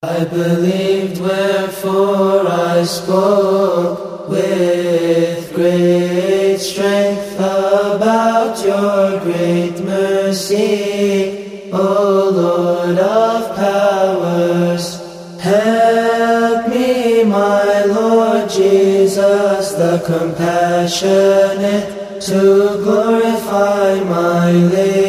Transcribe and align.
I 0.00 0.24
believed, 0.26 1.20
wherefore 1.20 2.46
I 2.46 2.84
spoke 2.84 4.28
with 4.28 5.52
great 5.52 6.58
strength 6.58 7.34
about 7.34 8.64
your 8.64 9.18
great 9.18 9.80
mercy, 9.80 11.68
O 11.72 12.30
Lord 12.32 12.96
of 12.96 13.56
powers. 13.56 15.00
Help 15.40 16.68
me, 16.68 17.24
my 17.24 17.84
Lord 17.86 18.48
Jesus, 18.48 19.72
the 19.72 20.00
compassionate, 20.06 22.22
to 22.22 22.80
glorify 22.84 23.98
my 24.04 24.52
Lady, 24.52 25.07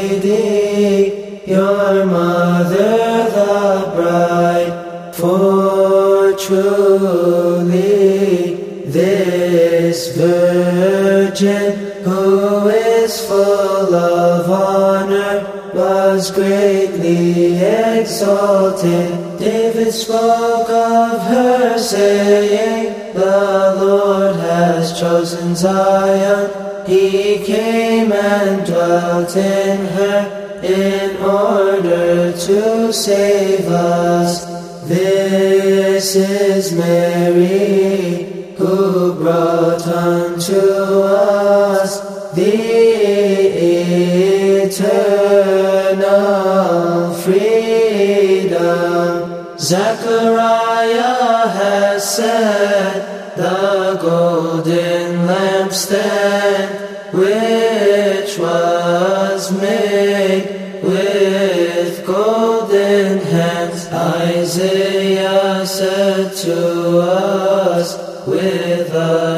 this 8.91 10.17
virgin 10.17 11.73
who 12.03 12.69
is 12.69 13.25
full 13.27 13.93
of 13.93 14.49
honor 14.49 15.71
was 15.73 16.31
greatly 16.31 17.57
exalted. 17.57 19.37
David 19.37 19.93
spoke 19.93 20.69
of 20.69 21.21
her 21.21 21.77
saying, 21.77 23.13
The 23.13 23.75
Lord 23.79 24.35
has 24.37 24.99
chosen 24.99 25.55
Zion. 25.55 26.85
He 26.87 27.43
came 27.45 28.11
and 28.11 28.65
dwelt 28.65 29.35
in 29.35 29.85
her 29.85 30.61
in 30.63 31.17
order 31.17 32.31
to 32.31 32.91
save 32.91 33.67
us. 33.67 34.45
This 34.87 36.15
is 36.15 36.73
Mary 36.73 38.18
who 38.59 39.13
brought 39.13 39.87
unto 39.87 40.59
us 41.03 41.91
the 42.33 42.55
eternal 44.63 46.03
freedom. 47.23 48.57
Zechariah 49.57 51.47
has 51.59 52.03
said 52.15 53.35
the 53.37 53.97
golden 54.01 55.25
lampstand 55.29 56.69
which 57.13 58.37
was 58.37 59.51
made 59.53 60.81
with 60.83 62.05
golden 62.05 63.19
hands. 63.19 63.87
Isaiah 63.87 65.65
said 65.65 66.33
to 66.43 66.99
us 66.99 67.28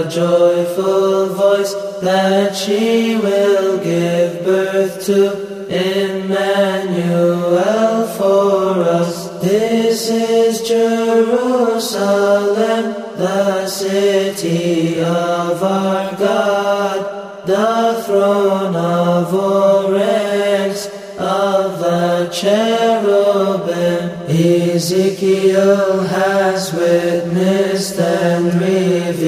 a 0.02 0.10
joyful 0.10 1.28
voice 1.28 1.74
that 2.02 2.56
she 2.56 3.16
will 3.18 3.78
give 3.84 4.44
birth 4.44 5.06
to 5.06 5.68
Emmanuel 5.68 7.28
for 8.18 8.82
us. 8.82 9.30
This 9.42 10.10
is 10.10 10.68
Jerusalem, 10.68 11.84
the 13.18 13.68
city 13.68 15.00
of 15.02 15.62
our 15.62 16.16
God, 16.16 17.46
the 17.46 18.02
throne 18.06 18.76
of 18.76 19.32
ranks 19.94 20.88
of 21.20 21.80
the 21.80 22.30
cherubim. 22.34 24.10
Ezekiel 24.28 26.04
has 26.04 26.74
witnessed 26.74 27.61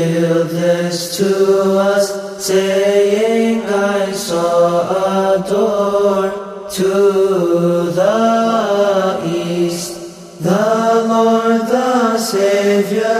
revealed 0.03 0.49
this 0.49 1.17
to 1.17 1.79
us, 1.79 2.45
saying, 2.45 3.61
I 3.61 4.11
saw 4.11 5.35
a 5.35 5.49
door 5.49 6.67
to 6.69 7.91
the 7.91 9.21
east. 9.35 10.41
The 10.41 11.05
Lord 11.07 11.61
the 11.61 12.17
Savior 12.17 13.13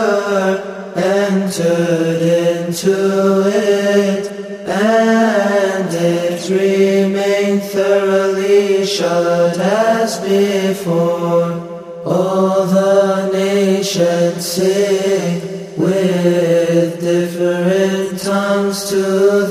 entered 0.95 2.21
into 2.21 3.43
it, 3.47 4.27
and 4.67 5.93
it 5.93 6.49
remained 6.49 7.63
thoroughly 7.63 8.85
shut 8.85 9.57
as 9.57 10.19
before. 10.19 11.71
All 12.05 12.65
the 12.65 13.29
nations 13.31 14.45
sing 14.45 15.41
with 15.77 16.12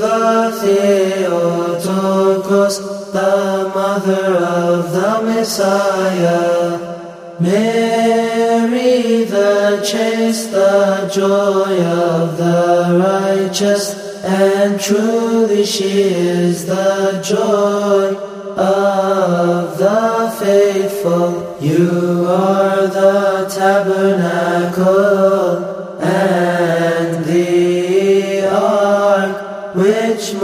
the 0.03 0.51
Theotokos, 1.23 2.75
the 3.11 3.71
mother 3.73 4.27
of 4.37 4.91
the 4.91 5.21
Messiah. 5.23 6.93
Mary 7.39 9.25
the 9.25 9.81
chaste, 9.83 10.51
the 10.51 11.09
joy 11.13 11.83
of 11.83 12.37
the 12.37 12.99
righteous, 13.03 13.85
and 14.23 14.79
truly 14.79 15.65
she 15.65 16.13
is 16.13 16.65
the 16.65 17.21
joy 17.23 18.15
of 18.55 19.77
the 19.77 20.31
faithful. 20.39 21.57
You 21.59 22.25
are 22.27 22.87
the 22.87 23.47
tabernacle 23.53 25.23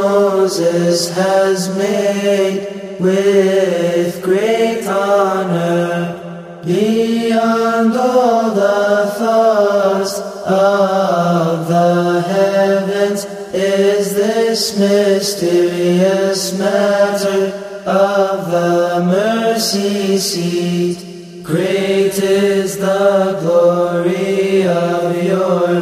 Moses 0.10 1.12
has 1.12 1.70
made 1.78 2.98
with 3.00 4.24
great 4.24 4.84
honor. 4.88 6.62
Beyond 6.66 7.96
all 7.96 8.50
the 8.50 9.14
thoughts 9.20 10.20
of 10.48 11.68
the 11.68 12.22
heavens 12.28 13.26
is 13.54 14.16
this 14.16 14.80
mysterious 14.80 16.58
matter 16.58 17.54
of 17.86 18.50
the 18.50 19.06
mercy 19.06 20.18
seat. 20.18 21.44
Great 21.44 22.18
is 22.18 22.78
the 22.78 23.38
glory 23.42 24.64
of 24.68 25.24
your 25.24 25.82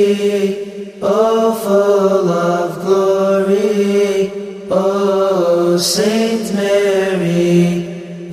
virginity, 0.00 0.92
O 1.02 1.54
full 1.54 2.28
of 2.28 2.80
glory, 2.80 4.30
O 4.70 5.76
Saint 5.78 6.54
Mary 6.54 7.90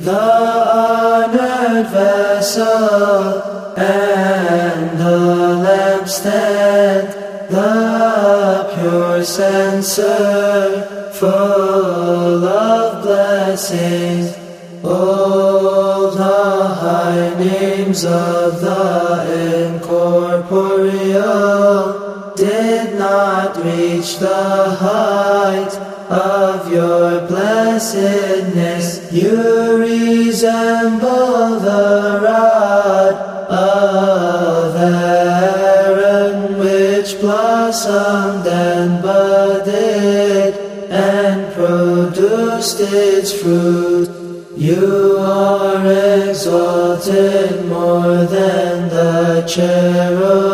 the 0.08 0.14
honored 0.14 1.88
vessel 1.88 3.42
and 3.78 5.00
the 5.00 5.20
lampstand, 5.66 7.08
the 7.50 7.74
pure 8.74 9.24
censer, 9.24 11.12
full 11.14 12.46
of 12.46 13.04
blessings. 13.04 14.36
All 14.84 16.12
the 16.12 16.68
high 16.84 17.34
names 17.38 18.06
of 18.06 18.62
the 18.62 19.66
incorporeal 19.66 21.57
reach 24.08 24.20
the 24.20 24.78
height 24.80 25.74
of 26.10 26.72
your 26.72 27.28
blessedness. 27.28 29.12
You 29.12 29.78
resemble 29.78 31.60
the 31.60 32.22
rod 32.24 33.14
of 33.52 34.76
Aaron, 34.76 36.58
which 36.60 37.20
blossomed 37.20 38.48
and 38.48 39.02
budded 39.02 40.54
and 40.90 41.54
produced 41.54 42.80
its 42.80 43.34
fruit. 43.34 44.10
You 44.56 45.18
are 45.20 45.86
exalted 46.30 47.66
more 47.66 48.24
than 48.26 48.90
the 48.90 49.44
cherubim 49.48 50.47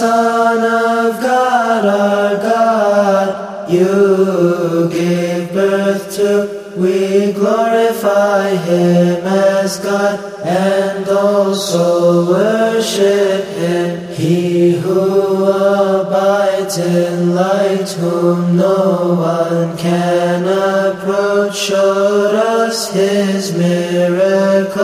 Son 0.00 0.64
of 0.64 1.20
God, 1.20 1.84
our 1.84 2.36
God, 2.36 3.70
you 3.70 4.88
gave 4.90 5.52
birth 5.52 6.16
to. 6.16 6.72
We 6.74 7.32
glorify 7.34 8.48
Him 8.56 9.26
as 9.26 9.78
God 9.80 10.18
and 10.42 11.06
also 11.06 12.30
worship 12.30 13.44
Him. 13.58 14.08
He 14.14 14.78
who 14.78 15.44
abides 15.44 16.78
in 16.78 17.34
light 17.34 17.90
whom 17.90 18.56
no 18.56 19.16
one 19.16 19.76
can 19.76 20.48
approach, 20.48 21.58
showed 21.58 22.34
us 22.36 22.90
his 22.90 23.52
miracles, 23.54 24.82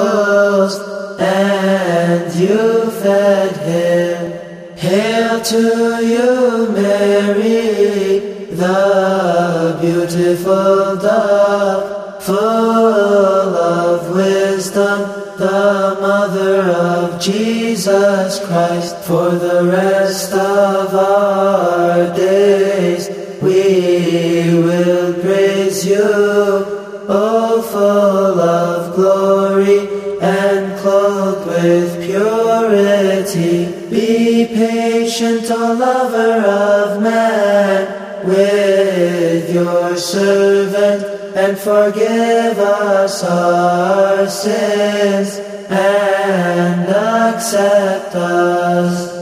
and 1.18 2.34
you 2.34 2.90
fed 3.00 3.56
him. 3.56 4.05
Hail 4.76 5.40
to 5.40 6.05
you, 6.05 6.70
Mary, 6.70 8.19
the 8.50 9.78
beautiful 9.81 10.96
dove, 10.96 12.23
full 12.23 12.37
of 12.37 14.14
wisdom, 14.14 15.00
the 15.38 15.96
mother 15.99 16.61
of 16.73 17.19
Jesus 17.19 18.44
Christ. 18.46 18.99
For 18.99 19.31
the 19.31 19.64
rest 19.64 20.34
of 20.34 20.94
our 20.94 22.14
days, 22.14 23.08
we 23.40 24.62
will 24.62 25.14
praise 25.23 25.87
you, 25.87 26.05
O 27.08 27.62
full 27.62 28.40
of 28.40 28.94
glory 28.94 29.35
Be 34.36 34.44
patient, 34.44 35.50
O 35.50 35.72
lover 35.72 36.46
of 36.46 37.00
man, 37.00 38.22
with 38.22 39.50
your 39.50 39.96
servant, 39.96 41.02
and 41.34 41.56
forgive 41.56 42.58
us 42.58 43.24
our 43.24 44.28
sins, 44.28 45.38
and 45.70 46.86
accept 46.86 48.14
us 48.14 49.15